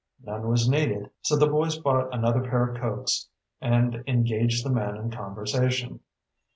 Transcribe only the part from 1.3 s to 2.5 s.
the boys bought another